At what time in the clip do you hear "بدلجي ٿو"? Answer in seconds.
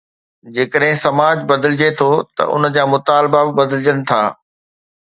1.51-2.09